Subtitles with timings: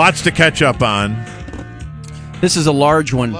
[0.00, 1.14] Lots to catch up on.
[2.40, 3.36] This is a large one.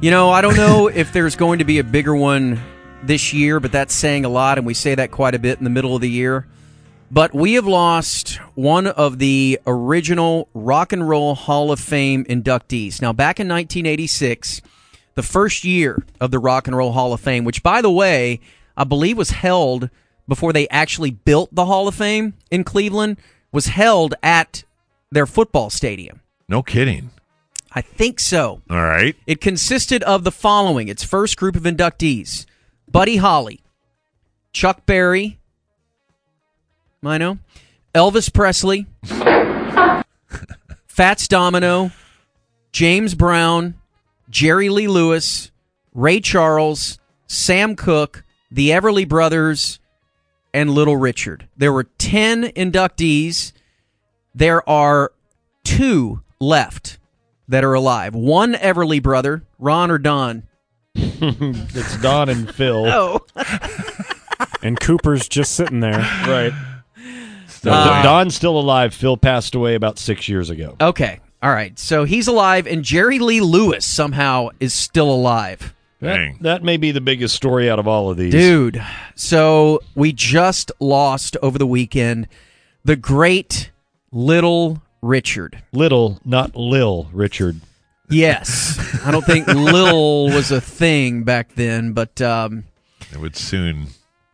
[0.00, 2.58] You know, I don't know if there's going to be a bigger one
[3.02, 5.64] this year, but that's saying a lot, and we say that quite a bit in
[5.64, 6.46] the middle of the year.
[7.10, 13.02] But we have lost one of the original Rock and Roll Hall of Fame inductees.
[13.02, 14.62] Now, back in 1986,
[15.14, 18.40] the first year of the Rock and Roll Hall of Fame, which, by the way,
[18.78, 19.90] I believe was held
[20.26, 23.18] before they actually built the Hall of Fame in Cleveland,
[23.52, 24.64] was held at
[25.12, 26.20] their football stadium.
[26.48, 27.10] No kidding.
[27.70, 28.62] I think so.
[28.68, 29.14] All right.
[29.26, 32.46] It consisted of the following its first group of inductees
[32.90, 33.62] Buddy Holly,
[34.52, 35.38] Chuck Berry,
[37.00, 37.38] Mino,
[37.94, 38.86] Elvis Presley,
[40.86, 41.90] Fats Domino,
[42.72, 43.74] James Brown,
[44.28, 45.50] Jerry Lee Lewis,
[45.94, 49.78] Ray Charles, Sam Cooke, the Everly Brothers,
[50.52, 51.48] and Little Richard.
[51.56, 53.52] There were 10 inductees.
[54.34, 55.12] There are
[55.64, 56.98] two left
[57.48, 58.14] that are alive.
[58.14, 60.44] One Everly brother, Ron or Don.
[60.94, 62.86] it's Don and Phil.
[62.86, 63.20] Oh.
[64.62, 65.98] and Cooper's just sitting there.
[65.98, 66.52] Right.
[67.64, 68.92] Uh, Don's still alive.
[68.94, 70.76] Phil passed away about six years ago.
[70.80, 71.20] Okay.
[71.42, 71.78] All right.
[71.78, 75.74] So he's alive, and Jerry Lee Lewis somehow is still alive.
[76.00, 78.32] That, that may be the biggest story out of all of these.
[78.32, 82.26] Dude, so we just lost over the weekend
[82.84, 83.70] the great
[84.12, 85.62] Little Richard.
[85.72, 87.60] Little, not Lil Richard.
[88.10, 88.78] Yes.
[89.04, 92.64] I don't think Lil was a thing back then, but um
[93.10, 93.86] It would soon.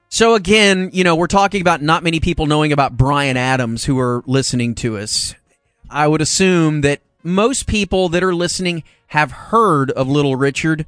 [0.08, 3.98] so again, you know, we're talking about not many people knowing about Bryan Adams who
[3.98, 5.34] are listening to us.
[5.88, 10.84] I would assume that most people that are listening have heard of Little Richard,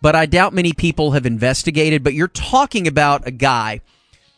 [0.00, 2.02] but I doubt many people have investigated.
[2.04, 3.80] But you're talking about a guy,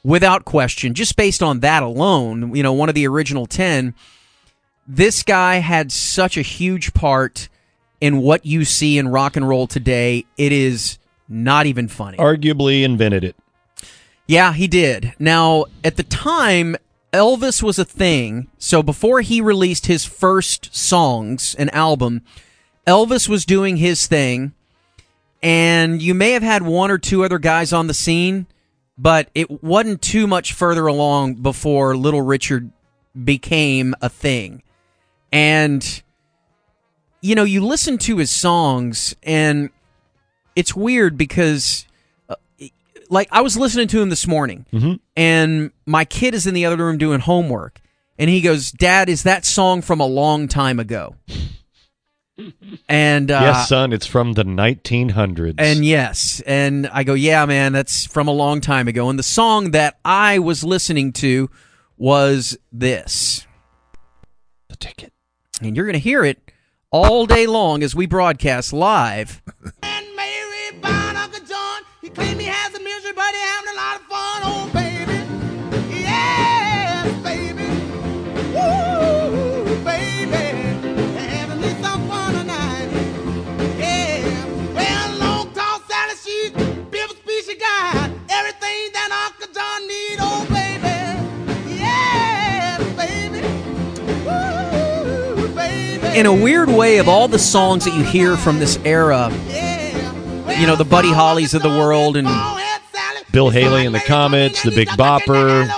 [0.03, 3.95] without question, just based on that alone, you know, one of the original 10.
[4.87, 7.49] This guy had such a huge part
[8.01, 10.25] in what you see in rock and roll today.
[10.37, 12.19] It is not even funny.
[12.19, 13.37] Arguably invented it.
[14.27, 15.15] Yeah, he did.
[15.19, 16.77] Now, at the time,
[17.13, 18.49] Elvis was a thing.
[18.59, 22.23] So before he released his first songs, and album,
[22.87, 24.53] Elvis was doing his thing.
[25.43, 28.47] And you may have had one or two other guys on the scene,
[29.01, 32.71] but it wasn't too much further along before Little Richard
[33.25, 34.63] became a thing.
[35.33, 36.03] And,
[37.23, 39.71] you know, you listen to his songs, and
[40.55, 41.87] it's weird because
[42.29, 42.35] uh,
[43.09, 44.95] like I was listening to him this morning, mm-hmm.
[45.17, 47.81] and my kid is in the other room doing homework,
[48.19, 51.17] and he goes, "Dad, is that song from a long time ago?"
[52.89, 55.55] And uh, yes, son, it's from the 1900s.
[55.59, 59.25] and yes, and I go, "Yeah, man, that's from a long time ago." And the
[59.25, 61.51] song that I was listening to
[61.97, 63.47] was this,
[64.69, 65.13] the ticket,
[65.63, 66.39] and you're going to hear it
[66.91, 69.43] all day long as we broadcast live.
[96.15, 99.31] in a weird way, of all the songs that you hear from this era,
[100.59, 102.29] you know, the Buddy Hollies of the world, and
[103.33, 105.69] Bill Haley and the Comets, the Big Bopper.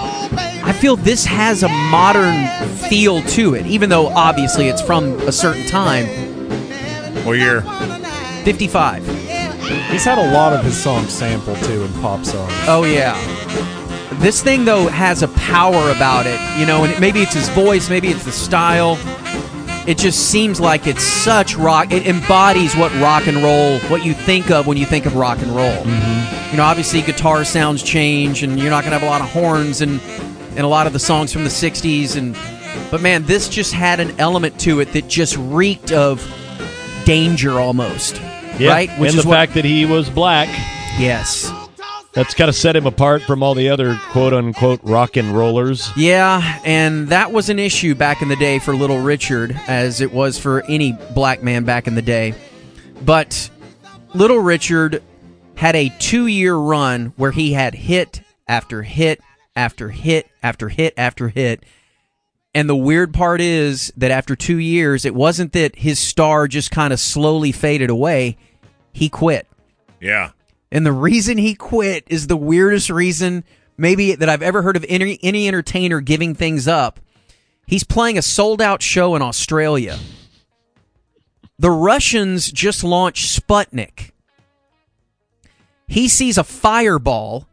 [0.65, 2.47] I feel this has a modern
[2.88, 6.06] feel to it, even though obviously it's from a certain time.
[7.25, 7.62] What year?
[8.44, 9.06] 55.
[9.91, 12.53] He's had a lot of his songs sampled too in pop songs.
[12.66, 13.16] Oh, yeah.
[14.20, 17.88] This thing, though, has a power about it, you know, and maybe it's his voice,
[17.91, 18.97] maybe it's the style.
[19.87, 21.93] It just seems like it's such rock.
[21.93, 25.38] It embodies what rock and roll, what you think of when you think of rock
[25.38, 25.82] and roll.
[25.82, 26.50] Mm-hmm.
[26.52, 29.29] You know, obviously guitar sounds change, and you're not going to have a lot of
[29.31, 30.00] horns and
[30.50, 32.17] and a lot of the songs from the '60s.
[32.17, 32.37] And
[32.90, 36.20] but man, this just had an element to it that just reeked of
[37.05, 38.20] danger almost.
[38.58, 40.49] Yeah, Right, and the fact that he was black.
[40.99, 41.50] Yes.
[42.12, 45.91] That's kind of set him apart from all the other quote unquote rock and rollers.
[45.97, 50.12] Yeah, and that was an issue back in the day for Little Richard, as it
[50.12, 52.35] was for any black man back in the day.
[53.03, 53.50] But
[54.14, 55.03] Little Richard
[55.55, 59.20] had a two year run where he had hit after hit
[59.56, 61.64] after hit after hit after hit.
[62.55, 66.70] And the weird part is that after two years, it wasn't that his star just
[66.70, 68.37] kind of slowly faded away.
[68.93, 69.47] He quit.
[69.99, 70.32] Yeah.
[70.72, 73.44] And the reason he quit is the weirdest reason
[73.76, 76.98] maybe that I've ever heard of any any entertainer giving things up.
[77.66, 79.98] He's playing a sold out show in Australia.
[81.58, 84.12] The Russians just launched Sputnik.
[85.86, 87.46] He sees a fireball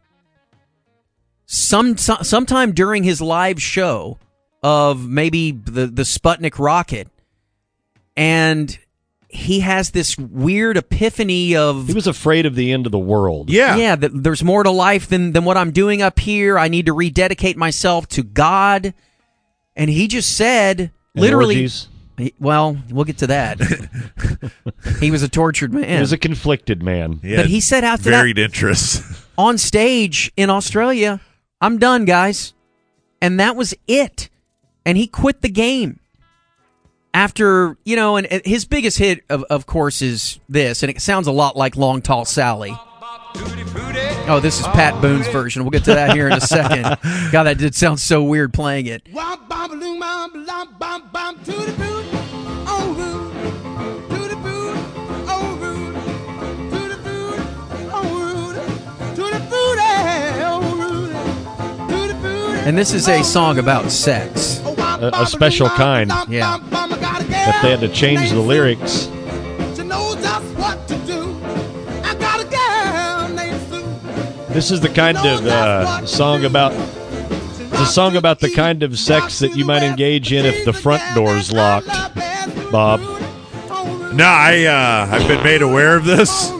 [1.44, 4.18] some so- sometime during his live show
[4.62, 7.08] of maybe the the Sputnik rocket
[8.16, 8.78] and
[9.32, 13.48] he has this weird epiphany of He was afraid of the end of the world.
[13.50, 13.76] Yeah.
[13.76, 16.58] yeah, that there's more to life than than what I'm doing up here.
[16.58, 18.92] I need to rededicate myself to God.
[19.76, 21.54] And he just said, And literally.
[21.56, 21.88] orgies.
[22.38, 23.60] well, we'll get to that.
[25.00, 25.88] he was a tortured man.
[25.88, 27.20] He was a conflicted man.
[27.22, 29.24] He But had he said after varied interests.
[29.38, 31.20] on stage in Australia,
[31.60, 32.52] I'm done, guys.
[33.22, 34.28] And that was it.
[34.84, 36.00] And he quit the game.
[37.12, 41.00] After, you know, and and his biggest hit, of, of course, is this, and it
[41.02, 42.72] sounds a lot like Long Tall Sally.
[44.28, 45.64] Oh, this is Pat Boone's version.
[45.64, 46.82] We'll get to that here in a second.
[47.32, 49.02] God, that did sound so weird playing it.
[62.62, 64.60] And this is a song about sex.
[64.64, 66.12] A- a special kind.
[66.28, 66.58] Yeah.
[67.48, 69.08] If they had to change the lyrics,
[69.76, 71.36] She knows just what to do.
[72.04, 74.52] I got a girl named Sue.
[74.54, 76.72] this is the kind of uh, song about
[77.72, 80.72] It's a song about the kind of sex that you might engage in if the
[80.72, 81.86] front door's locked,
[82.70, 83.00] Bob.
[84.14, 86.50] no, I uh, I've been made aware of this.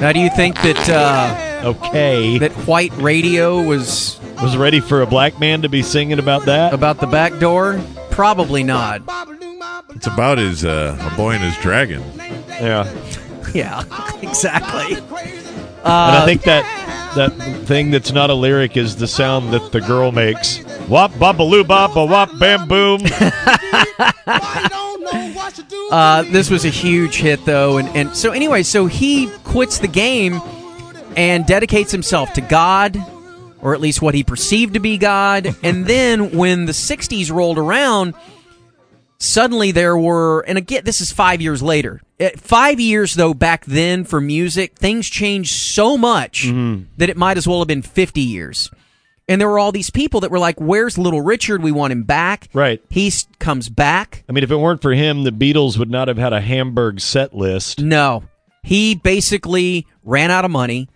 [0.00, 2.38] Now, do you think that uh, Okay.
[2.38, 6.72] that white radio was was ready for a black man to be singing about that?
[6.74, 7.80] about the back door?
[8.10, 9.00] Probably not.
[9.94, 12.02] It's about his uh, a boy and his dragon.
[12.48, 12.90] Yeah.
[13.54, 13.82] Yeah,
[14.22, 14.96] exactly.
[14.96, 15.06] and
[15.84, 16.64] I think that
[17.16, 17.32] that
[17.66, 20.64] thing that's not a lyric is the sound that the girl makes.
[20.88, 23.00] Wop babaloo bop a wop bam boom.
[25.90, 29.88] Uh, this was a huge hit, though, and, and so anyway, so he quits the
[29.88, 30.40] game
[31.16, 32.96] and dedicates himself to God,
[33.60, 35.54] or at least what he perceived to be God.
[35.62, 38.14] and then when the '60s rolled around,
[39.22, 42.00] suddenly there were, and again, this is five years later.
[42.18, 46.44] Eh, Five years, though, back then for music, things changed so much
[46.98, 48.70] that it might as well have been 50 years.
[49.28, 51.62] And there were all these people that were like, "Where's Little Richard?
[51.62, 52.82] We want him back." Right.
[52.90, 54.24] He comes back.
[54.28, 57.00] I mean, if it weren't for him, the Beatles would not have had a Hamburg
[57.00, 57.80] set list.
[57.80, 58.24] No.
[58.64, 60.88] He basically ran out of money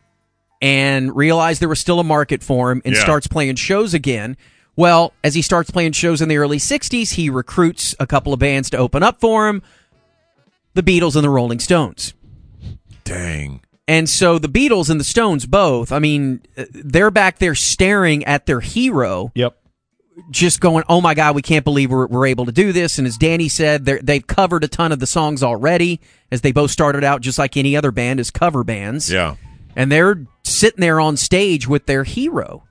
[0.61, 3.01] and realized there was still a market for him and Yeah.
[3.01, 4.37] starts playing shows again.
[4.77, 8.39] Well, as he starts playing shows in the early 60s, he recruits a couple of
[8.39, 9.63] bands to open up for him
[10.75, 12.13] the Beatles and the Rolling Stones.
[13.05, 13.63] Dang.
[13.89, 18.25] And so the Beatles and the Stones both, I mean, uh, they're back there staring
[18.25, 19.57] at their hero Yep.
[20.31, 23.07] just going, "Oh my God, we can't believe we're, we're able to do this." And
[23.07, 26.01] as Danny said, they've covered a ton of the songs already,
[26.33, 29.11] as they both started out just like any other band as cover bands.
[29.11, 29.37] Yeah.
[29.77, 32.65] and they're sitting there on stage with their hero.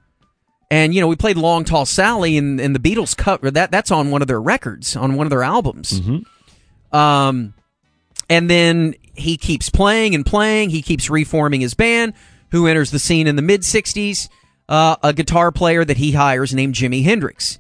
[0.72, 3.72] And you know, we played "Long Tall Sally" and, and the Beatles cover that.
[3.72, 6.02] That's on one of their records, on one of their albums.
[6.92, 7.54] Um,
[8.30, 10.70] and then he keeps playing and playing.
[10.72, 12.14] He keeps reforming his band.
[12.52, 14.30] Who enters the scene in the mid '60s?
[14.68, 17.60] Uh, a guitar player that he hires named Jimi Hendrix,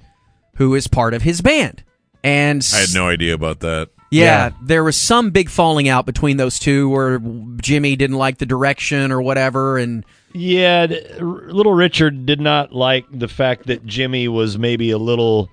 [0.55, 1.83] who is part of his band.
[2.23, 3.89] And I had no idea about that.
[4.09, 4.51] yeah, Yeah.
[4.63, 9.11] there was some big falling out between those two, where Jimi didn't like the direction
[9.11, 10.03] or whatever, and
[10.35, 10.87] Yeah,
[11.19, 15.49] little Richard did not like the fact that Jimi was maybe a little.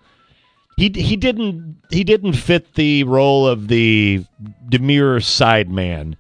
[0.76, 4.24] He he didn't he didn't fit the role of the
[4.68, 6.16] demure side man.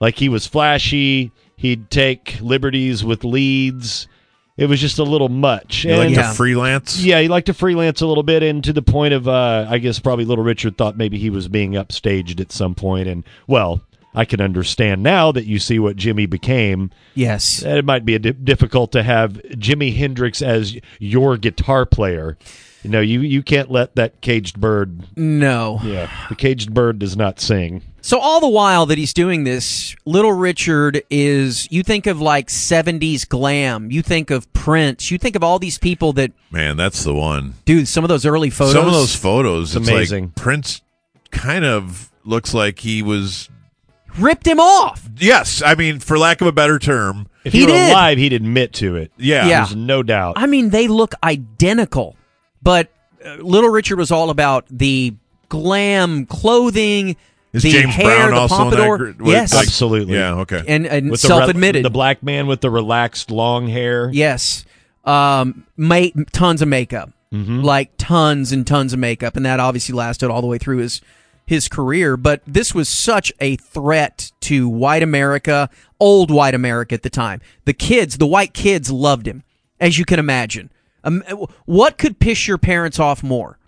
[0.00, 1.30] Like he was flashy.
[1.56, 4.08] He'd take liberties with leads.
[4.56, 5.84] It was just a little much.
[5.84, 6.30] You like And- Yeah.
[6.30, 7.02] to freelance?
[7.04, 9.76] yeah, he liked to freelance a little bit, and to the point of, uh, I
[9.76, 13.82] guess probably Little Richard thought maybe he was being upstaged at some point, and well,
[14.16, 16.90] I can understand now that you see what Jimi became.
[17.14, 22.38] yes, It might be a di- difficult to have Jimi Hendrix as your guitar player.
[22.82, 25.02] You know, you you can't let that caged bird.
[25.18, 25.80] no.
[25.82, 27.82] Yeah, the caged bird does not sing.
[28.00, 32.46] So all the while that he's doing this, Little Richard is you think of like
[32.46, 37.02] 70s glam, you think of Prince, you think of all these people that Man, that's
[37.02, 37.54] the one.
[37.64, 40.24] dude, some of those early photos Some of those photos, It's it's, amazing.
[40.26, 40.82] like Prince
[41.32, 43.48] kind of looks like he was.
[44.18, 45.08] Ripped him off.
[45.18, 47.90] Yes, I mean, for lack of a better term, If He he, were did.
[47.90, 49.12] alive, he'd admit to it.
[49.16, 49.58] yeah, Yeah.
[49.64, 50.34] There's no doubt.
[50.36, 52.16] I mean, they look identical.
[52.62, 52.90] But
[53.24, 55.14] uh, Little Richard was all about the
[55.48, 57.16] glam clothing,
[57.52, 59.14] Is the James hair, Brown the also in that pompadour.
[59.24, 60.14] yes, like- Absolutely.
[60.14, 60.62] Yeah, okay.
[60.66, 61.84] and, and With the re- self-admitted.
[61.84, 64.10] the black man with the relaxed long hair.
[64.12, 64.64] Yes.
[65.04, 67.10] Um, ma- tons of makeup.
[67.32, 71.02] like tons and tons of makeup, and that obviously lasted all the way through his
[71.46, 72.16] his career.
[72.16, 77.40] But this was such a threat to white America, old white America at the time.
[77.64, 79.42] The kids, the white kids, loved him,
[79.80, 80.70] as you can imagine.
[81.04, 81.22] Um,
[81.66, 83.58] what could piss your parents off more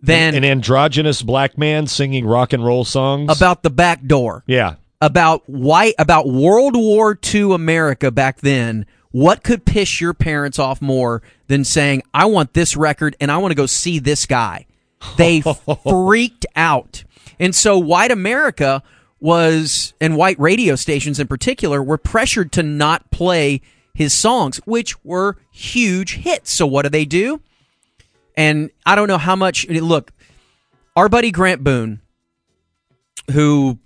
[0.00, 3.34] than An androgynous black man singing rock and roll songs.
[3.36, 4.44] about the back door?
[4.46, 4.74] yeah.
[5.00, 10.80] about white about World War II America back then, what could piss your parents off
[10.80, 14.66] more than saying, "I want this record and I want to go see this guy"?
[15.16, 15.42] They
[15.88, 17.04] freaked out,
[17.38, 18.82] and so white America
[19.20, 23.60] was, and white radio stations in particular, were pressured to not play
[23.94, 26.52] his songs, which were huge hits.
[26.52, 27.40] So what do they do?
[28.36, 29.66] And I don't know how much.
[29.68, 30.12] Look,
[30.94, 32.00] our buddy Grant Boone,
[33.32, 33.78] who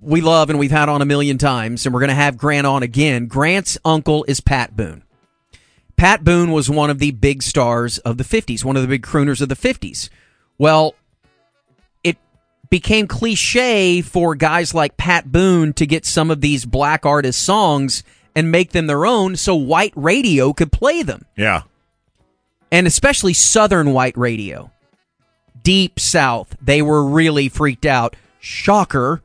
[0.00, 2.66] we love and we've had on a million times, and we're going to have Grant
[2.66, 3.26] on again.
[3.26, 5.04] Grant's uncle is Pat Boone.
[5.96, 9.02] Pat Boone was one of the big stars of the 50s, one of the big
[9.02, 10.08] crooners of the 50s.
[10.56, 10.94] Well,
[12.70, 18.02] became cliche for guys like Pat Boone to get some of these black artist songs
[18.36, 21.62] and make them their own so white radio could play them Yeah.
[22.70, 24.70] and especially southern white radio.
[25.62, 28.16] Deep South, they were really freaked out.
[28.38, 29.20] Shocker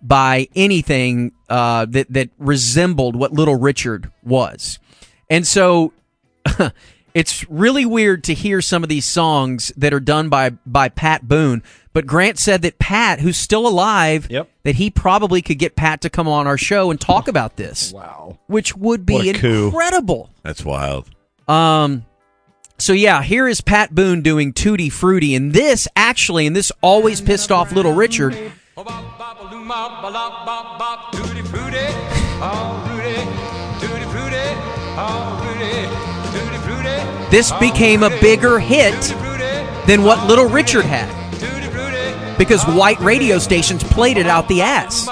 [0.00, 4.78] by anything uh, that that resembled what Little Richard was,
[5.28, 5.92] and so
[7.18, 11.26] it's really weird to hear some of these songs that are done by by Pat
[11.26, 11.62] Boone.
[11.92, 14.48] But Grant said that Pat, who's still alive, Yep.
[14.62, 17.92] that he probably could get Pat to come on our show and talk about this.
[17.92, 19.66] Wow, which would be What a coup.
[19.66, 20.30] incredible.
[20.44, 21.08] That's wild.
[21.48, 22.04] Um,
[22.78, 27.20] so yeah, here is Pat Boone doing Tutti Frutti, and this actually, and this always
[27.20, 28.36] pissed off Little Richard.
[37.30, 39.00] This became a bigger hit
[39.86, 41.14] than what Little Richard had
[42.38, 45.08] because white radio stations played it out the ass.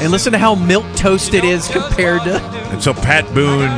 [0.00, 2.40] And listen to how milk toast it is compared to.
[2.40, 3.70] And so Pat Boone,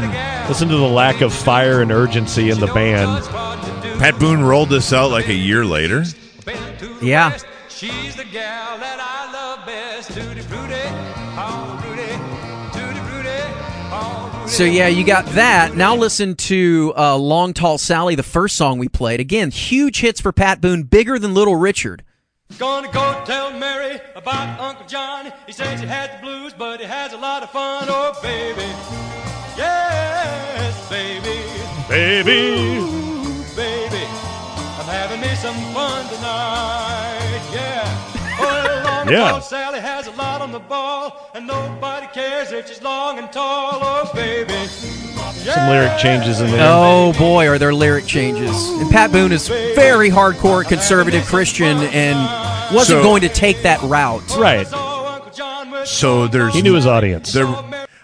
[0.48, 3.22] Listen to the lack of fire and urgency in the band.
[4.00, 6.04] Pat Boone rolled this out like a year later.
[7.02, 7.36] Yeah.
[7.68, 11.07] She's the gal that I love best.
[14.48, 15.76] So yeah, you got that.
[15.76, 19.20] Now listen to uh, "Long Tall Sally," the first song we played.
[19.20, 22.02] Again, huge hits for Pat Boone, bigger than Little Richard.
[22.58, 25.30] Gonna go tell Mary about Uncle John.
[25.46, 27.86] He says he had the blues, but he has a lot of fun.
[27.88, 28.62] Oh, baby.
[29.56, 31.38] Yes, baby.
[31.88, 32.78] Baby.
[32.78, 34.04] Ooh, baby.
[34.78, 37.50] I'm having me some fun tonight.
[37.52, 38.07] Yeah.
[39.08, 39.30] Oh, long Yeah.
[39.32, 43.30] tall Sally has a lot on the ball, and nobody cares if she's long and
[43.32, 43.78] tall.
[43.82, 44.54] Oh, baby.
[44.68, 46.60] Some lyric changes in there.
[46.62, 48.68] Oh boy, are there lyric changes.
[48.70, 52.16] And Pat Boone is very hardcore conservative Christian and
[52.74, 54.22] wasn't So- going to take that route.
[54.36, 54.66] Right.
[55.84, 57.32] So there's He knew his audience.
[57.32, 57.46] there.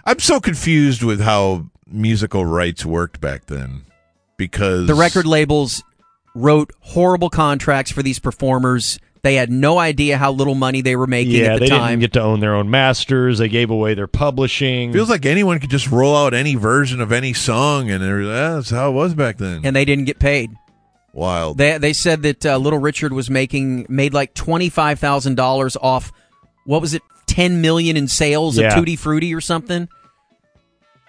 [0.04, 3.82] I'm so confused with how musical rights worked back then
[4.36, 5.82] because The record labels
[6.34, 8.98] wrote horrible contracts for these performers.
[9.24, 11.88] They had no idea how little money they were making yeah, at the they time.
[11.92, 13.38] didn't get to own their own masters.
[13.38, 14.92] They gave away their publishing.
[14.92, 18.68] feels like anyone could just roll out any version of any song, and they're- that's
[18.70, 19.62] how it was back then.
[19.64, 20.50] and they didn't get paid.
[21.14, 21.58] Wild.
[21.58, 25.76] They they said that uh, Little Richard was making made like twenty five thousand dollars
[25.80, 26.12] off
[26.66, 28.66] what was it ten million in sales Yeah.
[28.68, 29.88] of Tutti Frutti or something.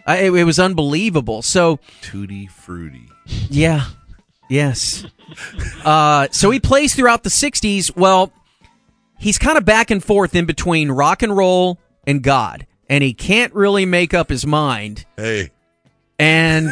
[0.07, 1.41] I, it, it was unbelievable.
[1.41, 3.09] So Tutti fruity.
[3.49, 3.85] yeah,
[4.49, 5.05] yes.
[5.83, 7.95] Uh, so he plays throughout the '60s.
[7.95, 8.31] Well,
[9.19, 13.13] he's kind of back and forth in between rock and roll and God, and he
[13.13, 15.05] can't really make up his mind.
[15.17, 15.51] Hey,
[16.17, 16.65] And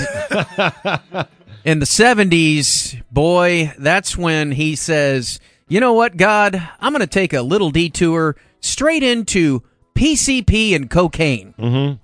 [1.66, 7.08] in the 70s, boy, that's when he says, you know what, God, I'm going to
[7.08, 9.64] take a little detour straight into
[9.96, 11.54] PCP and cocaine.
[11.58, 11.96] Mm-hmm.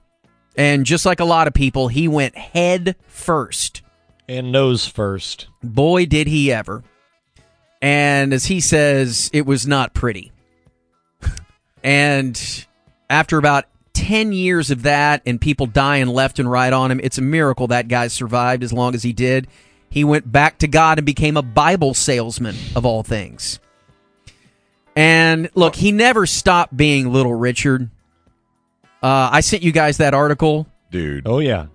[0.58, 3.82] And just like a lot of people, he went head first.
[4.30, 5.48] And nose first.
[5.64, 6.84] Boy, did he ever.
[7.82, 10.32] And as he says, it was not pretty.
[11.84, 12.66] and
[13.10, 17.18] after about 10 years of that and people dying left and right on him, it's
[17.18, 19.48] a miracle that guy survived as long as he did.
[19.90, 23.60] He went back to God and became a Bible salesman, of all things.
[24.96, 27.90] And look, he never stopped being Little Richard.
[29.02, 30.68] Uh, I sent you guys that article.
[30.92, 31.26] dude.
[31.26, 31.68] Oh yeah,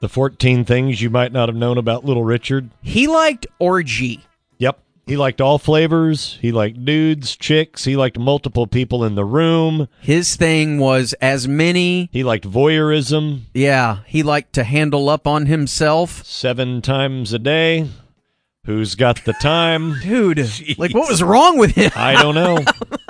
[0.00, 2.70] the fourteen things you might not have known about Little Richard.
[2.82, 4.24] He liked orgy.
[4.58, 4.78] Yep.
[5.06, 6.38] He liked all flavors.
[6.42, 7.84] He liked dudes, chicks.
[7.84, 9.88] He liked multiple people in the room.
[10.00, 12.10] His thing was as many.
[12.12, 16.24] He liked voyeurism Yeah, he liked to handle up on himself.
[16.26, 17.88] seven times a day.
[18.66, 19.98] Who's got the time?
[20.00, 20.38] Dude,
[20.78, 21.90] like what was wrong with him?
[21.96, 22.58] I don't know.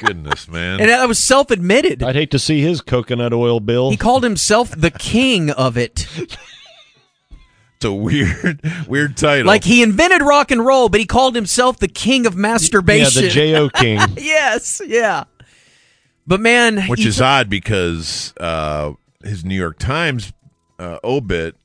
[0.00, 0.80] Goodness, man.
[0.80, 2.02] And that was self admitted.
[2.02, 3.90] I'd hate to see his coconut oil bill.
[3.90, 6.06] He called himself the king of it.
[7.76, 9.46] It's a weird, weird title.
[9.46, 13.24] Like he invented rock and roll, but he called himself the king of masturbation.
[13.24, 13.28] yeah, masturbation.
[13.28, 13.68] the J.O.
[13.70, 13.98] King.
[14.18, 15.24] yes, yeah.
[16.26, 18.92] But man, which is took- odd because uh,
[19.22, 20.32] his New York Times
[20.78, 21.56] uh, obit,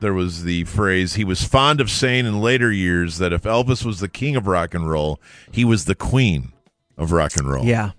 [0.00, 3.84] there was the phrase he was fond of saying in later years that if Elvis
[3.84, 5.20] was the king of rock and roll,
[5.50, 6.52] he was the queen
[6.98, 7.64] of rock and roll.
[7.64, 7.92] yeah.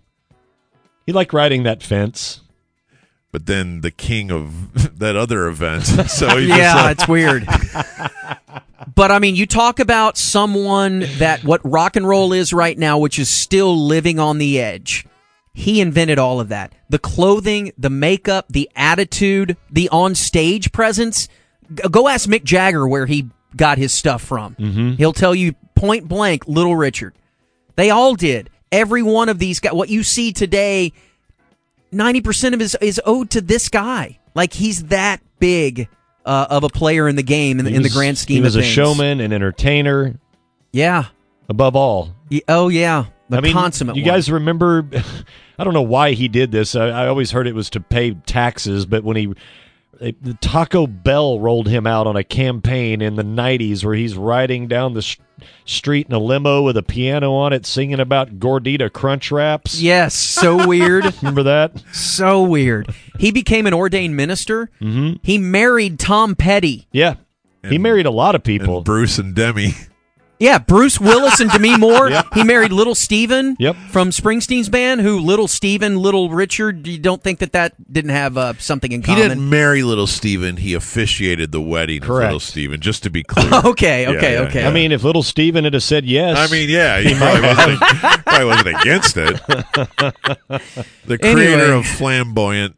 [1.06, 2.42] He liked riding that fence.
[3.32, 5.86] But then the king of that other event.
[6.10, 7.48] So yeah, like, it's weird.
[8.96, 12.98] but I mean, you talk about someone that what rock and roll is right now,
[13.00, 15.06] which is still living on the edge.
[15.54, 16.74] He invented all of that.
[16.90, 21.28] The clothing, the makeup, the attitude, the on stage presence.
[21.92, 24.56] Go ask Mick Jagger where he got his stuff from.
[24.56, 24.92] Mm-hmm.
[24.94, 27.16] He'll tell you point blank, Little Richard.
[27.76, 28.50] They all did.
[28.72, 29.74] Every one of these guys.
[29.74, 30.94] What you see today,
[31.92, 34.20] ninety percent of it is, is owed to this guy.
[34.36, 35.88] Like he's that big
[36.26, 38.56] uh, of a player in the game in, the in the grand scheme He was
[38.56, 38.72] a things.
[38.72, 40.20] showman, an entertainer,
[40.72, 41.06] Yeah.
[41.50, 42.14] above all.
[42.48, 43.06] Oh yeah.
[43.30, 43.96] The I mean, consummate.
[43.96, 44.12] you one.
[44.14, 44.88] guys remember?
[45.60, 46.76] I don't know why he did this.
[46.76, 49.34] I, I always heard it was to pay taxes, but when he
[50.42, 54.94] Taco Bell rolled him out on a campaign in the '90s where he's riding down
[54.94, 55.18] the sh-
[55.66, 59.82] street in a limo with a piano on it, singing about Gordita Crunch Wraps.
[59.82, 60.14] Yes.
[60.14, 61.14] So weird.
[61.22, 61.82] Remember that?
[61.94, 62.94] so weird.
[63.20, 64.70] He became an ordained minister.
[64.82, 65.18] Mm-hmm.
[65.24, 66.88] He married Tom Petty.
[66.92, 67.16] Yeah.
[67.68, 68.78] he married a lot of people.
[68.78, 69.74] and Bruce and Demi.
[70.40, 72.10] Yeah, Bruce Willis and Demi Moore.
[72.34, 73.76] He married Little Steven Yep.
[73.92, 78.38] from Springsteen's band, who Little Steven, Little Richard, you don't think that that didn't have
[78.38, 79.22] uh, something in common?
[79.22, 80.56] He didn't marry little Steven.
[80.58, 82.24] He officiated the wedding Correct.
[82.24, 83.52] of little Steven, just to be clear.
[83.66, 84.62] Okay, Yeah, okay, yeah, okay.
[84.62, 84.70] yeah.
[84.70, 87.80] I mean, if little Steven had said yes, I mean, yeah, he probably wasn't,
[88.26, 89.42] probably wasn't against it.
[91.06, 91.28] the creator
[91.64, 91.70] Anyway.
[91.80, 92.76] of flamboyant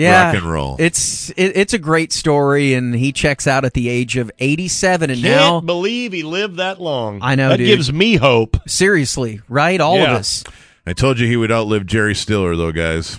[0.00, 0.76] yeah, rock and roll.
[0.78, 5.10] It's it, it's a great story, and he checks out at the age of 87,
[5.10, 7.20] and can't now believe he lived that long.
[7.22, 7.66] I know, That dude.
[7.66, 8.56] gives me hope.
[8.68, 9.80] seriously, right?
[9.80, 10.12] All Yeah.
[10.12, 10.44] of us.
[10.86, 13.18] I told you he would outlive Jerry Stiller, though, guys,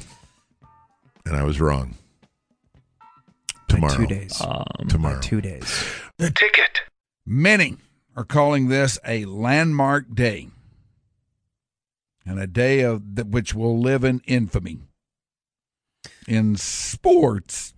[1.25, 1.95] and I was wrong.
[3.69, 4.41] Tomorrow, Two days.
[4.41, 5.19] Um, tomorrow.
[5.21, 5.85] Two days.
[6.17, 6.81] The ticket.
[7.25, 7.77] Many
[8.17, 10.49] are calling this a landmark day
[12.25, 14.79] and a day of that which will live in infamy
[16.27, 17.73] in sports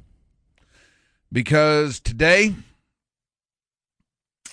[1.32, 2.56] because today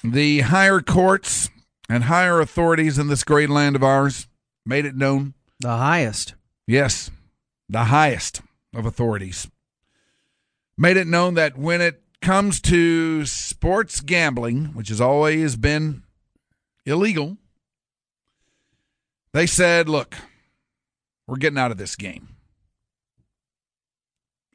[0.03, 1.51] the higher courts
[1.89, 4.27] and higher authorities in this great land of ours
[4.65, 6.35] made it known The highest.
[6.67, 7.11] Yes,
[7.69, 8.41] the highest
[8.75, 9.49] of authorities.
[10.79, 16.03] Made it known that when it comes to sports gambling, which has always been
[16.87, 17.37] illegal,
[19.33, 20.17] they said, look,
[21.27, 22.30] we're getting out of this game.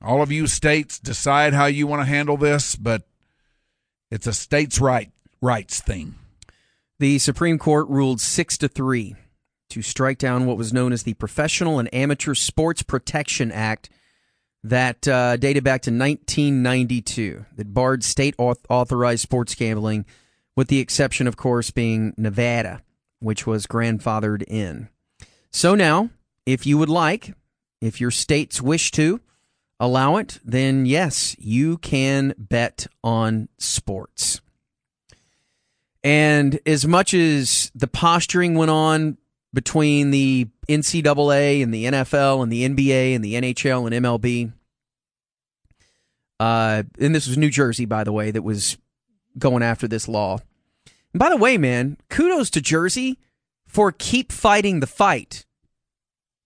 [0.06, 3.08] All of you states decide how you want to handle this, but
[4.12, 6.14] it's a states' right rights thing.
[7.00, 9.16] The Supreme Court ruled six to three
[9.70, 13.90] to strike down what was known as the Professional and Amateur Sports Protection Act
[14.64, 20.06] that uh, dated back to 1992 that barred state auth- authorized sports gambling,
[20.56, 22.84] with the exception, of course, being Nevada,
[23.20, 24.88] which was grandfathered in.
[25.52, 26.12] So now,
[26.46, 27.34] if you would like,
[27.82, 29.20] if your states wish to
[29.80, 34.42] allow it, then yes, you can bet on sports.
[36.04, 39.18] And as much as the posturing went on
[39.54, 44.52] between the NCAA and the NFL and the NBA and the NHL and MLB,
[46.40, 48.78] uh, and this was New Jersey, by the way, that was
[49.38, 50.38] going after this law.
[51.14, 53.18] And by the way, man, kudos to Jersey
[53.66, 55.45] for keep fighting the fight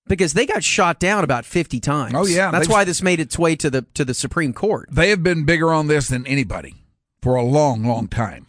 [0.09, 2.13] because they got shot down about 50 times.
[2.13, 4.89] Oh, yeah, That's why this made its way to the to the Supreme Court.
[4.91, 6.75] They have been bigger on this than anybody
[7.21, 8.47] for a long, long time.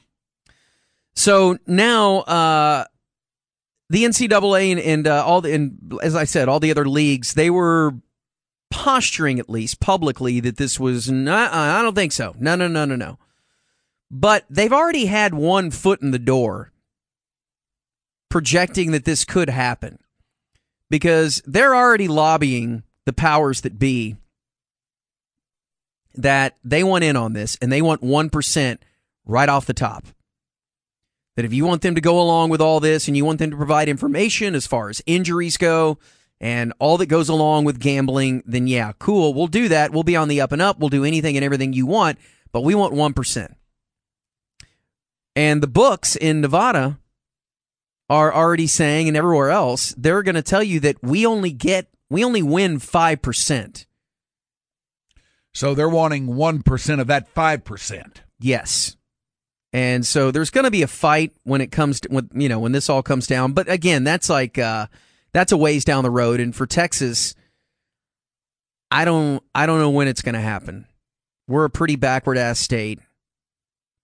[1.14, 2.84] So now, uh,
[3.90, 7.34] the NCAA and, and uh, all the, and as I said, all the other leagues,
[7.34, 7.94] they were
[8.70, 11.52] posturing at least publicly that this was not.
[11.52, 12.34] I don't think so.
[12.38, 13.18] No, no, no, no, no.
[14.10, 16.72] But they've already had one foot in the door,
[18.28, 19.99] projecting that this could happen,
[20.90, 24.16] because they're already lobbying the powers that be
[26.14, 28.83] that they want in on this and they want one percent
[29.24, 30.05] right off the top.
[31.37, 33.50] That if you want them to go along with all this and you want them
[33.50, 35.98] to provide information as far as injuries go
[36.40, 39.92] and all that goes along with gambling, then yeah, cool, we'll do that.
[39.92, 40.79] We'll be on the up and up.
[40.79, 42.18] We'll do anything and everything you want,
[42.53, 43.55] but we want 1%.
[45.37, 46.98] And the books in Nevada
[48.10, 51.88] are already saying, and everywhere else, they're going to tell you that we only get,
[52.10, 53.86] we only win 5%.
[55.54, 58.16] So they're wanting 1% of that 5%.
[58.38, 58.96] Yes.
[59.72, 62.58] And so there's going to be a fight when it comes to when you know
[62.58, 63.52] when this all comes down.
[63.52, 64.88] But again, that's like uh
[65.32, 67.36] that's a ways down the road and for Texas
[68.90, 70.86] I don't I don't know when it's going to happen.
[71.46, 72.98] We're a pretty backward ass state.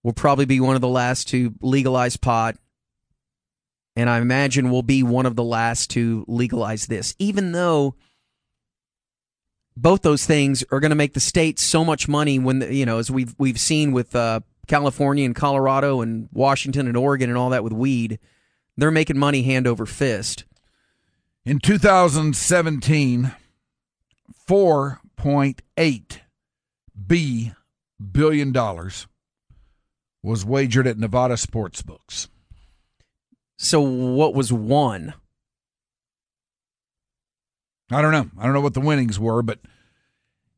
[0.02, 2.56] We'll probably be one of the last to legalize pot.
[3.96, 7.94] And I imagine we'll be one of the last to legalize this even though
[9.76, 12.86] both those things are going to make the state so much money when the, you
[12.86, 17.38] know as we've we've seen with uh, California and Colorado and Washington and Oregon and
[17.38, 18.18] all that with weed
[18.76, 20.44] they're making money hand over fist
[21.44, 23.32] In 2017,
[24.48, 26.18] 4.8
[27.06, 27.52] B
[28.12, 29.06] billion dollars
[30.22, 32.28] was wagered at Nevada sports books.
[33.58, 35.14] So what was one
[37.90, 38.28] I don't know.
[38.38, 39.60] I don't know what the winnings were, but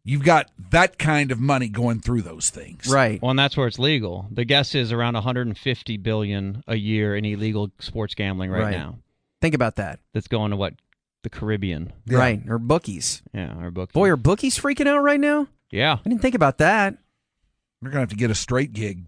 [0.02, 2.86] you've got that kind of money going through those things.
[2.88, 4.26] right Well, and that's where it's legal.
[4.30, 8.70] The guess is around 150 billion a year in illegal sports gambling right, Right.
[8.76, 8.98] now.
[9.42, 10.74] think about that That's going to what
[11.22, 11.92] the Caribbean.
[12.06, 12.18] Yeah.
[12.18, 13.92] right or bookies Yeah, our book.
[13.92, 15.98] boy are bookies freaking out right now yeah.
[16.02, 16.96] I didn't think about that
[17.82, 19.04] They're going to have to get a straight gig.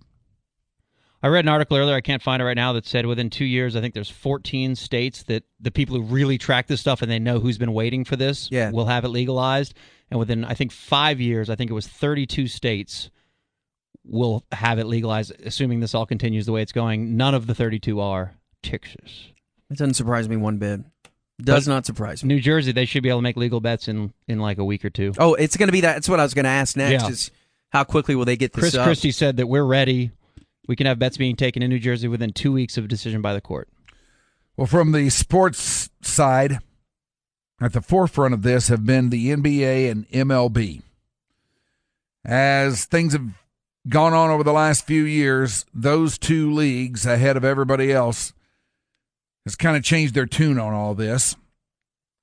[1.23, 1.95] I read an article earlier.
[1.95, 4.75] I can't find it right now that said within two years, I think there's 14
[4.75, 8.05] states that the people who really track this stuff and they know who's been waiting
[8.05, 8.71] for this Yeah.
[8.71, 9.75] will have it legalized.
[10.11, 13.11] And within I think five years, I think it was 32 states
[14.05, 17.17] will have it legalized, assuming this all continues the way it's going.
[17.17, 19.29] None of the 32 are Texas.
[19.71, 20.81] it doesn't surprise me one bit
[21.41, 23.89] does But- not surprise me New Jersey, they should be able to make legal bets
[23.89, 25.13] in in like a week or two.
[25.19, 27.09] oh it's going to be that that's what I was going to ask next Yeah.
[27.09, 27.31] is
[27.71, 28.85] how quickly will they get this Chris up?
[28.85, 30.11] Christie said that we're ready.
[30.67, 33.23] We can have bets being taken in New Jersey within two weeks of a decision
[33.23, 33.69] by the court.
[34.57, 36.59] Well, from the sports side,
[37.61, 40.83] at the forefront of this have been the NBA and MLB.
[42.25, 43.27] As things have
[43.89, 48.33] gone on over the last few years, those two leagues ahead of everybody else
[49.45, 51.37] has kind of changed their tune on all this.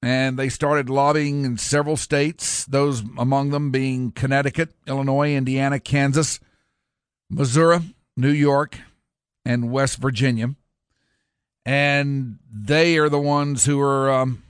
[0.01, 6.39] And they started lobbying in several states, those among them being Connecticut, Illinois, Indiana, Kansas,
[7.29, 7.79] Missouri,
[8.17, 8.79] New York,
[9.45, 10.55] and West Virginia
[11.67, 14.41] and they are the ones who are um,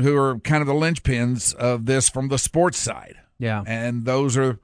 [0.00, 3.16] who are kind of the linchpins of this from the sports side.
[3.38, 4.60] yeah And those are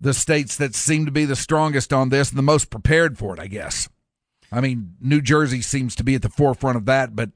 [0.00, 3.34] the states that seem to be the strongest on this and the most prepared for
[3.34, 3.88] it, I guess.
[4.50, 7.30] I mean, New Jersey seems to be at the forefront of that, but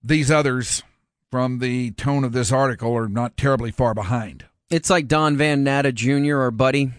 [0.00, 0.84] these others,
[1.28, 4.44] from the tone of this article, are not terribly far behind.
[4.70, 6.92] It's like Don Van Natta Jr., or buddy,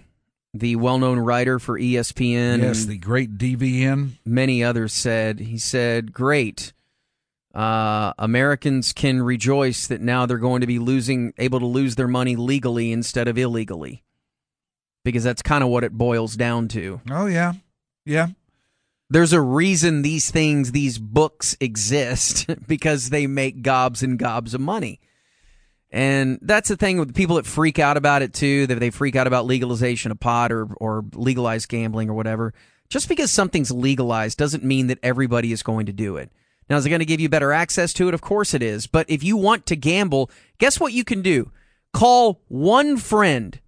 [0.53, 2.59] the well-known writer for ESPN.
[2.61, 4.11] yes, the great DVN.
[4.25, 5.39] many others said.
[5.39, 6.73] He said, "Great,
[7.53, 12.07] uh, Americans can rejoice that now they're going to be losing, able to lose their
[12.07, 14.03] money legally instead of illegally,
[15.03, 17.01] because that's kind of what it boils down to.
[17.09, 17.53] Oh yeah,
[18.05, 18.27] yeah.
[19.11, 24.61] There's a reason these things, these books exist, because they make gobs and gobs of
[24.61, 24.99] money."
[25.91, 29.15] And that's the thing with people that freak out about it too, that they freak
[29.15, 32.53] out about legalization of pot or, or legalized gambling or whatever.
[32.89, 36.31] Just because something's legalized doesn't mean that everybody is going to do it.
[36.69, 38.13] Now, is it going to give you better access to it?
[38.13, 38.85] Of course it is.
[38.85, 41.51] But if you want to gamble, guess what you can do?
[41.93, 43.59] Call one friend,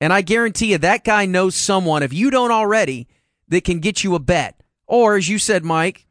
[0.00, 3.06] and I guarantee you that guy knows someone, if you don't already,
[3.48, 4.60] that can get you a bet.
[4.86, 6.06] Or, as you said, Mike,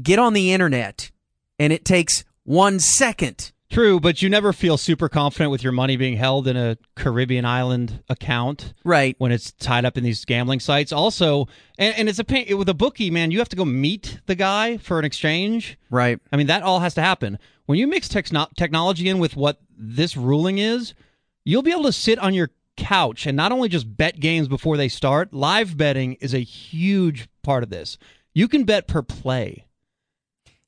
[0.00, 1.10] get on the internet,
[1.58, 3.52] and it takes one second.
[3.70, 7.44] True, but you never feel super confident with your money being held in a Caribbean
[7.44, 9.14] island account Right.
[9.18, 10.90] when it's tied up in these gambling sites.
[10.90, 13.30] Also, and, and it's a pain with a bookie, man.
[13.30, 15.78] You have to go meet the guy for an exchange.
[15.90, 16.18] Right.
[16.32, 17.38] I mean, that all has to happen.
[17.66, 20.94] When you mix techno- technology in with what this ruling is,
[21.44, 24.78] you'll be able to sit on your couch and not only just bet games before
[24.78, 25.34] they start.
[25.34, 27.98] Live betting is a huge part of this.
[28.32, 29.66] You can bet per play.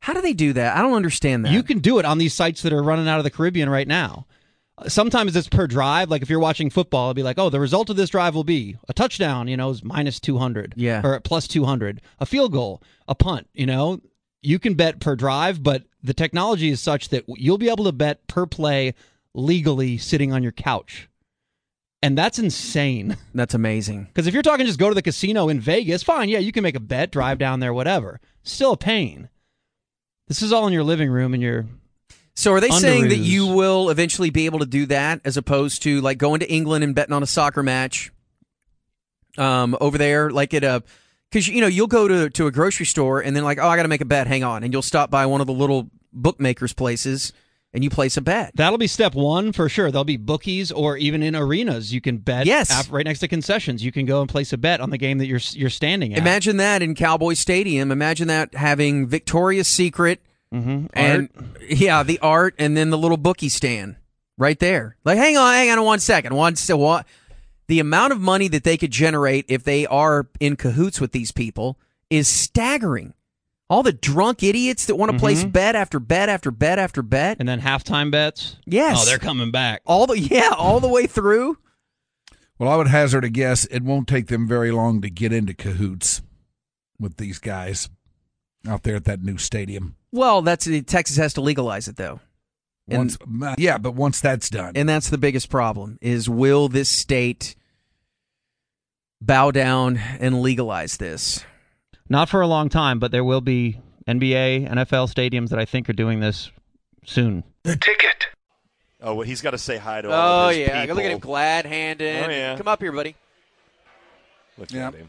[0.01, 0.77] How do they do that?
[0.77, 1.53] I don't understand that.
[1.53, 3.87] You can do it on these sites that are running out of the Caribbean right
[3.87, 4.27] now.
[4.79, 6.11] Uh, Sometimes it's per drive.
[6.11, 8.45] Like if you're watching football, it'll be like, oh, the result of this drive will
[8.45, 10.75] be a touchdown, you know, is minus 200.
[10.77, 11.03] Yeah.
[11.05, 12.01] Or plus 200.
[12.19, 14.01] A field goal, a punt, you know.
[14.43, 17.93] You can bet per drive, but the technology is such that you'll be able to
[17.93, 18.95] bet per play
[19.35, 21.09] legally sitting on your couch.
[22.03, 23.19] And that's insane.
[23.35, 24.05] That's amazing.
[24.05, 26.63] Because if you're talking just go to the casino in Vegas, fine, yeah, you can
[26.63, 28.21] make a bet, drive down there, whatever.
[28.43, 29.29] Still a pain.
[30.31, 31.67] This is all in your living room and your
[32.37, 35.83] So are they saying that you will eventually be able to do that as opposed
[35.83, 38.13] to like going to England and betting on a soccer match
[39.37, 40.85] um, over there, like at a
[41.29, 43.75] because you know you'll go to to a grocery store and then like oh I
[43.75, 45.91] got to make a bet, hang on, and you'll stop by one of the little
[46.13, 47.33] bookmakers places
[47.73, 48.53] and you place a bet.
[48.55, 49.91] That'll be step one for sure.
[49.91, 52.47] There'll be bookies or even in arenas you can bet.
[52.47, 52.71] Yes.
[52.71, 55.19] af- right next to concessions, you can go and place a bet on the game
[55.19, 56.19] that you're you're standing at.
[56.19, 57.93] Imagine that in Cowboy Stadium.
[57.93, 60.21] Imagine that having Victoria's Secret
[60.53, 60.87] mm-hmm.
[60.93, 61.29] and
[61.69, 63.97] yeah, the art, and then the little bookie stand
[64.37, 64.97] right there.
[65.05, 66.35] Like, hang on, hang on one second.
[66.35, 67.07] One, so what?
[67.69, 71.31] The amount of money that they could generate if they are in cahoots with these
[71.31, 71.79] people
[72.09, 73.15] is staggering.
[73.71, 75.53] All the drunk idiots that want to place Mhm.
[75.53, 77.37] bet after bet after bet after bet.
[77.41, 78.57] and then halftime bets.
[78.67, 78.99] Yes.
[79.01, 79.81] Oh, they're coming back.
[79.87, 81.57] all the yeah, all the way through.
[82.59, 85.55] Well, I would hazard a guess it won't take them very long to get into
[85.55, 86.21] cahoots
[86.99, 87.89] with these guys
[88.69, 89.95] out there at that new stadium.
[90.13, 92.21] Well, that's Texas has to legalize it though.
[92.89, 96.89] And- Once, yeah, but once that's done, And that's the biggest problem is will this
[96.89, 97.55] state
[99.23, 101.45] bow down and legalize this?
[102.11, 105.89] Not for a long time, but there will be NBA, NFL stadiums that I think
[105.89, 106.51] are doing this
[107.07, 107.45] soon.
[107.63, 108.27] The ticket.
[109.01, 110.97] Oh, well, he's got to say hi to all Oh of his yeah, people.
[110.97, 112.25] look at him glad handed.
[112.25, 112.57] Oh, yeah.
[112.59, 113.15] Come up here, buddy.
[114.59, 114.89] Look Yeah.
[114.89, 115.09] at him.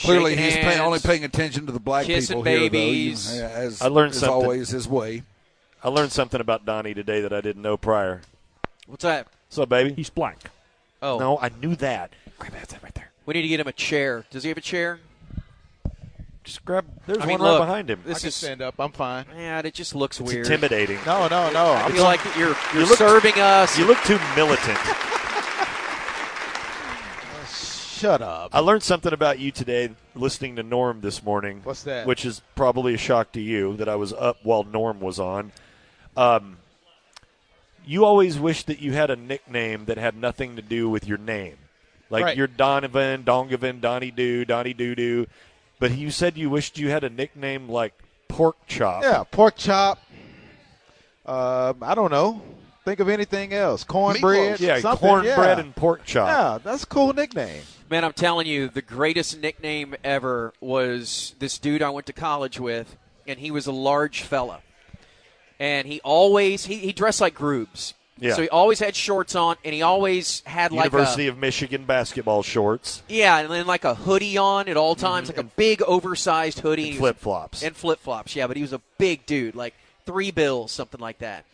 [0.00, 3.32] clearly Shaking he's pay, only paying attention to the black kissing people here, though, babies.
[3.38, 4.34] as, I learned as something.
[4.34, 5.22] always his way.
[5.84, 8.22] I learned something about Donnie today that I didn't know prior.
[8.86, 9.28] What's that?
[9.48, 9.92] What's up, baby?
[9.94, 10.50] He's black.
[11.02, 12.10] Oh, No, I knew that.
[12.38, 13.10] Grab that right there.
[13.26, 14.24] we need to get him a chair.
[14.30, 14.98] Does he have a chair?
[16.46, 16.86] Just grab.
[17.06, 18.00] There's I one mean, right behind him.
[18.06, 18.76] This I can is stand up.
[18.78, 19.26] I'm fine.
[19.34, 19.66] man.
[19.66, 20.46] It just looks It's weird.
[20.46, 20.98] intimidating.
[21.04, 21.64] No, no, no.
[21.72, 23.76] I I'm feel like you're you're You look- serving us.
[23.76, 24.78] You look too militant.
[27.48, 28.50] Shut up.
[28.54, 31.62] I learned something about you today listening to Norm this morning.
[31.64, 32.06] What's that?
[32.06, 35.50] Which is probably a shock to you that I was up while Norm was on.
[36.16, 36.58] Um,
[37.86, 41.18] you always wish that you had a nickname that had nothing to do with your
[41.18, 41.56] name.
[42.10, 42.36] Like Right.
[42.36, 45.26] you're Donovan, Dongovan, Donnie Doo, Donnie Doo Doo.
[45.78, 47.92] But you said you wished you had a nickname like
[48.28, 49.02] Pork Chop.
[49.02, 49.98] Yeah, pork chop.
[51.24, 52.40] Um, I don't know.
[52.84, 53.82] Think of anything else.
[53.82, 54.60] Cornbread.
[54.60, 55.08] Yeah, something.
[55.08, 55.64] cornbread yeah.
[55.64, 56.28] and pork chop.
[56.28, 57.62] Yeah, that's a cool nickname.
[57.90, 62.60] Man, I'm telling you, the greatest nickname ever was this dude I went to college
[62.60, 64.60] with, and he was a large fella.
[65.58, 67.94] And he always he, he dressed like Groobs.
[68.18, 68.34] Yeah.
[68.34, 71.84] So he always had shorts on, and he always had like University a of Michigan
[71.84, 75.82] basketball shorts, yeah, and then like a hoodie on at all times, like a big
[75.82, 77.62] oversized hoodie, and flip flops.
[77.62, 78.34] and flip flops.
[78.34, 79.74] Yeah, but he was a big dude, like
[80.06, 81.44] three bills, something like that.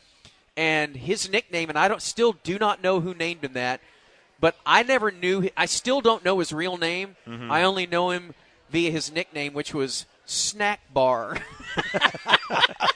[0.56, 3.80] And his nickname, and I don't still do not know who named him that,
[4.38, 5.48] but I never knew.
[5.56, 7.16] I still don't know his real name.
[7.26, 7.50] Mm-hmm.
[7.50, 8.34] I only know him
[8.70, 11.38] via his nickname, which was Snack Bar.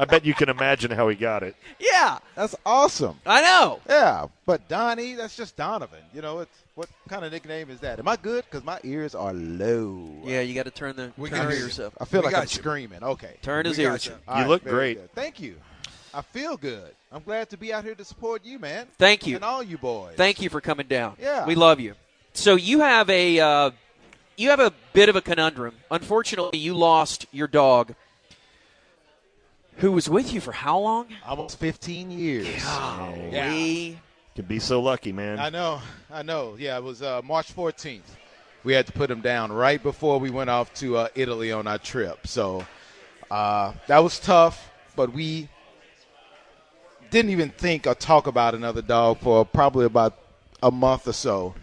[0.00, 1.54] I bet you can imagine how he got it.
[1.78, 3.20] yeah, That's awesome.
[3.26, 3.80] I know.
[3.88, 6.00] Yeah, but Donnie, that's just Donovan.
[6.14, 7.98] You know, it's what kind of nickname is that?
[7.98, 8.44] Am I good?
[8.46, 10.08] Because my ears are low.
[10.24, 11.64] Yeah, you got to turn the We turn got your you.
[11.64, 11.80] ears.
[12.00, 12.48] I feel We like got I'm you.
[12.48, 13.02] screaming.
[13.04, 13.36] Okay.
[13.42, 14.12] Turn his We got ears you.
[14.12, 14.20] up.
[14.26, 14.96] All You look very great.
[14.98, 15.12] good.
[15.14, 15.56] Thank you.
[16.14, 16.92] I feel good.
[17.12, 18.86] I'm glad to be out here to support you, man.
[18.98, 19.36] Thank you.
[19.36, 20.14] And all you boys.
[20.16, 21.16] Thank you for coming down.
[21.20, 21.44] Yeah.
[21.44, 21.94] we love you.
[22.32, 23.70] So you have a uh,
[24.36, 25.74] you have a bit of a conundrum.
[25.90, 27.94] Unfortunately, you lost your dog,
[29.80, 31.06] who was with you for how long?
[31.26, 32.46] Almost 15 years.
[33.32, 33.98] We
[34.34, 35.38] Can be so lucky, man.
[35.38, 35.80] I know.
[36.10, 36.56] I know.
[36.58, 38.02] Yeah, it was uh, March 14th.
[38.62, 41.66] We had to put him down right before we went off to uh, Italy on
[41.66, 42.26] our trip.
[42.26, 42.64] So
[43.30, 45.48] uh, that was tough, but we
[47.10, 50.16] didn't even think or talk about another dog for probably about
[50.62, 51.54] a month or so.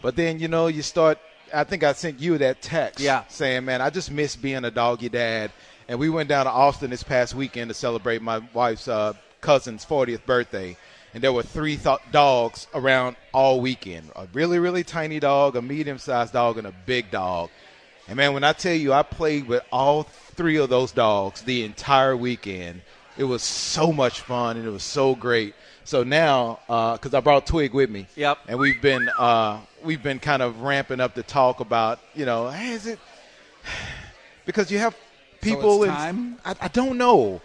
[0.00, 1.18] But then, you know, you start.
[1.52, 3.24] I think I sent you that text Yeah.
[3.28, 5.50] saying, man, I just miss being a doggy dad.
[5.88, 9.86] And we went down to Austin this past weekend to celebrate my wife's uh, cousin's
[9.86, 10.76] 40th birthday.
[11.14, 15.62] And there were three th- dogs around all weekend a really, really tiny dog, a
[15.62, 17.48] medium sized dog, and a big dog.
[18.06, 21.64] And man, when I tell you I played with all three of those dogs the
[21.64, 22.82] entire weekend,
[23.16, 25.54] it was so much fun and it was so great.
[25.84, 28.38] So now, because I brought Twig with me, Yep.
[28.46, 32.50] and we've been uh, we've been kind of ramping up the talk about you know,
[32.50, 32.98] hey, is it
[34.44, 34.94] because you have
[35.40, 36.38] people it's time?
[36.44, 37.40] I, I don't know.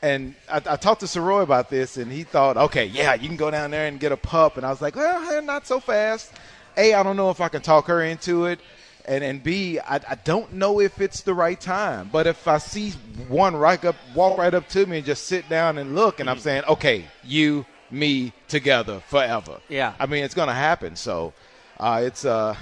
[0.00, 3.36] And I, I talked to Soroy about this, and he thought, okay, yeah, you can
[3.36, 4.56] go down there and get a pup.
[4.56, 6.32] And I was like, well, eh, not so fast.
[6.76, 8.60] A, I don't know if I can talk her into it.
[9.06, 12.10] And, and B, I, I don't know if it's the right time.
[12.12, 12.90] But if I see
[13.26, 16.30] one right up, walk right up to me and just sit down and look, and
[16.30, 19.60] I'm saying, okay, you me together forever.
[19.68, 19.94] Yeah.
[19.98, 20.94] I mean, it's going to happen.
[20.94, 21.32] So
[21.80, 22.54] uh, it's uh,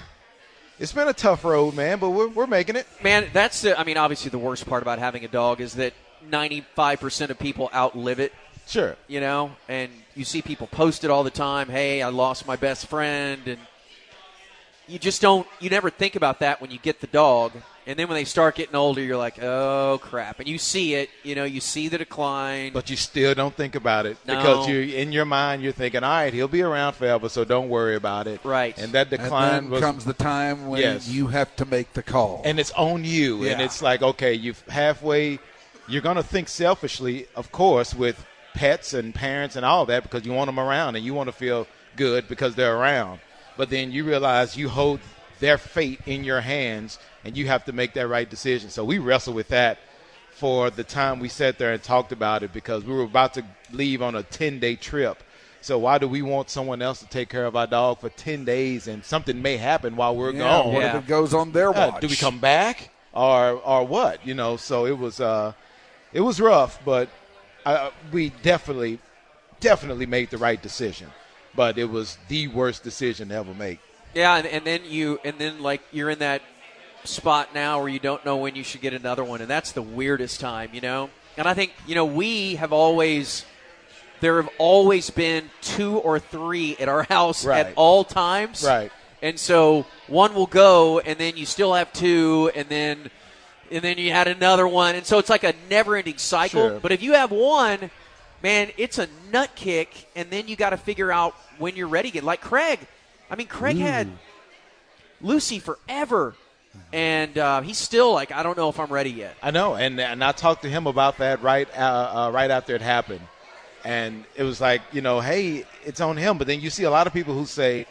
[0.78, 2.86] it's been a tough road, man, but we're, we're making it.
[3.02, 5.94] Man, that's the, I mean, obviously the worst part about having a dog is that
[6.30, 8.32] 95% of people outlive it,
[8.66, 8.96] Sure.
[9.06, 11.68] you know, and you see people post it all the time.
[11.68, 13.40] Hey, I lost my best friend.
[13.46, 13.58] And
[14.88, 17.52] you just don't, you never think about that when you get the dog.
[17.88, 20.40] And then when they start getting older, you're like, oh, crap.
[20.40, 22.72] And you see it, you know, you see the decline.
[22.72, 24.34] But you still don't think about it No.
[24.36, 27.68] because you in your mind you're thinking, all right, he'll be around forever, so don't
[27.68, 28.40] worry about it.
[28.44, 28.76] Right.
[28.76, 31.06] And that And decline then was comes the time when Yes.
[31.08, 32.42] you have to make the call.
[32.44, 35.38] and it's on you and it's like okay you've halfway
[35.88, 40.26] you're going to think selfishly of course with pets and parents and all that because
[40.26, 43.20] you want them around and you want to feel good because they're around
[43.56, 44.98] but then you realize you hold
[45.40, 48.98] their fate in your hands and you have to make that right decision so we
[48.98, 49.78] wrestled with that
[50.30, 53.44] for the time we sat there and talked about it because we were about to
[53.72, 55.22] leave on a 10 day trip
[55.60, 58.44] so why do we want someone else to take care of our dog for 10
[58.44, 60.96] days and something may happen while we're yeah, gone what Yeah.
[60.96, 62.00] if it goes on their uh, watch?
[62.00, 64.24] do we come back or or what?
[64.26, 65.52] You know, so it was uh,
[66.12, 67.08] it was rough, but
[67.64, 68.98] uh, we definitely
[69.60, 71.08] definitely made the right decision.
[71.54, 73.80] But it was the worst decision to ever make.
[74.16, 76.40] Yeah, and, and then you, and then like you're in that
[77.04, 79.82] spot now where you don't know when you should get another one, and that's the
[79.82, 81.10] weirdest time, you know.
[81.36, 83.44] And I think you know we have always,
[84.20, 87.66] there have always been two or three at our house Right.
[87.66, 88.90] at all times, Right.
[89.20, 93.10] And so one will go, and then you still have two, and then,
[93.70, 96.68] and then you had another one, and so it's like a never-ending cycle.
[96.68, 96.80] Sure.
[96.80, 97.90] But if you have one,
[98.42, 102.08] man, it's a nut kick, and then you got to figure out when you're ready
[102.08, 102.24] again.
[102.24, 102.80] Like Craig,
[103.30, 104.08] I mean, Craig had
[105.20, 106.34] Lucy forever,
[106.92, 109.36] and uh, he's still like, I don't know if I'm ready yet.
[109.42, 112.74] I know, and and I talked to him about that right uh, uh, right after
[112.74, 113.26] it happened,
[113.84, 116.38] and it was like you know, hey, it's on him.
[116.38, 117.86] But then you see a lot of people who say,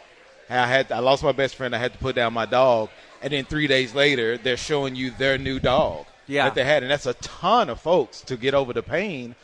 [0.48, 2.88] hey, I had I lost my best friend, I had to put down my dog,
[3.22, 6.44] and then three days later they're showing you their new dog Yeah.
[6.44, 9.34] that they had, and that's a ton of folks to get over the pain,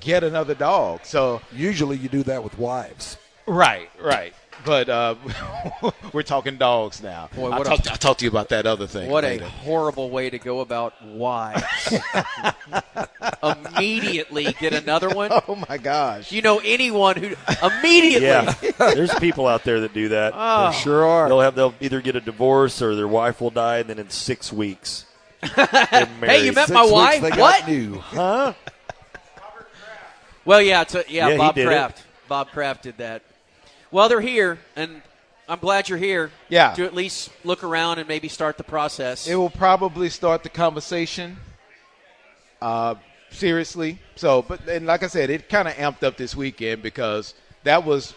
[0.00, 1.00] get another dog.
[1.04, 3.18] So Usually you do that with wives.
[3.46, 4.34] right, right.
[4.64, 5.14] But uh,
[6.12, 7.28] we're talking dogs now.
[7.34, 9.10] Boy, I'll, talk, I'll talk to you about that other thing.
[9.10, 11.64] What a horrible way to go about wives.
[13.42, 15.30] immediately get another one.
[15.48, 16.32] Oh my gosh!
[16.32, 18.26] You know anyone who immediately?
[18.26, 20.32] Yeah, there's people out there that do that.
[20.34, 20.72] Oh.
[20.72, 21.28] Sure are.
[21.28, 24.10] They'll have they'll either get a divorce or their wife will die, and then in
[24.10, 25.04] six weeks,
[25.42, 27.22] get Hey, you met Six my wife?
[27.22, 27.68] They What?
[27.68, 27.98] new.
[27.98, 28.54] huh?
[30.44, 31.66] Well, yeah, it's a, yeah, Yeah, Bob did it.
[31.66, 32.04] Kraft.
[32.28, 33.22] Bob Kraft did that.
[33.96, 35.00] Well, they're here, and
[35.48, 36.30] I'm glad you're here.
[36.50, 36.74] Yeah.
[36.74, 39.26] To at least look around and maybe start the process.
[39.26, 41.38] It will probably start the conversation.
[42.60, 42.96] Uh,
[43.30, 43.98] seriously.
[44.14, 47.32] So, but and like I said, it kind of amped up this weekend because
[47.64, 48.12] that was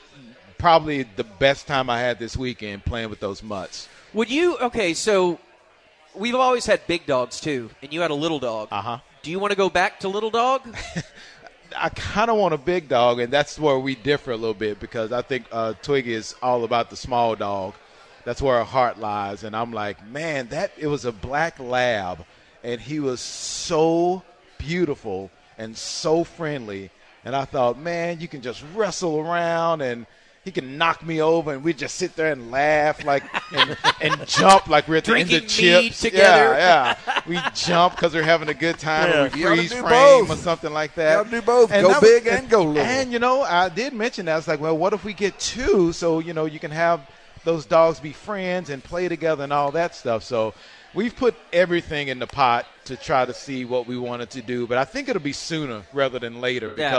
[0.58, 3.88] probably the best time I had this weekend playing with those mutts.
[4.14, 4.58] Would you?
[4.58, 5.40] Okay, so
[6.14, 8.68] we've always had big dogs too, and you had a little dog.
[8.70, 8.98] Uh huh.
[9.22, 10.76] Do you want to go back to little dog?
[11.76, 14.80] I kind of want a big dog, and that's where we differ a little bit
[14.80, 17.76] because I think uh, Twiggy is all about the small dog.
[18.26, 22.26] That's where her heart lies, and I'm like, man, that it was a black lab,
[22.64, 24.24] and he was so
[24.58, 26.92] beautiful and so friendly,
[27.24, 30.06] and I thought, man, you can just wrestle around and.
[30.50, 33.22] He can knock me over, and we just sit there and laugh, like
[33.54, 36.56] and, and jump like we're at the end of CHiPs together.
[36.58, 37.22] Yeah, yeah.
[37.28, 39.10] We jump because we're having a good time.
[39.12, 39.24] Yeah.
[39.26, 39.82] and we freeze frame
[40.26, 40.32] both.
[40.32, 41.18] or something like that.
[41.18, 41.72] gotta do both.
[41.72, 42.82] And Go that big was- and go little.
[42.82, 44.34] And you know, I did mention that.
[44.34, 45.94] I was like, well, what if we get two?
[45.94, 47.02] So you know, you can have
[47.44, 50.24] those dogs be friends and play together and all that stuff.
[50.24, 50.56] So
[50.96, 54.66] we've put everything in the pot to try to see what we wanted to do.
[54.66, 56.90] But I think it'll be sooner rather than later Yeah.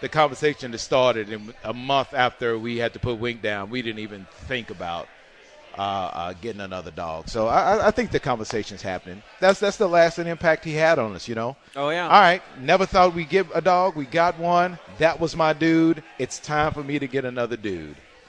[0.00, 3.82] The conversation that started in a month after we had to put Wink down, we
[3.82, 5.08] didn't even think about
[5.78, 7.28] uh, uh, getting another dog.
[7.28, 9.22] So I, I- I think the conversation's happening.
[9.40, 11.28] That's that's the lasting impact he had on us.
[11.28, 11.56] You know.
[11.76, 12.04] Oh yeah.
[12.04, 12.42] All right.
[12.60, 13.94] Never thought we'd get a dog.
[13.96, 14.78] We got one.
[14.98, 16.02] That was my dude.
[16.18, 17.96] It's time for me to get another dude.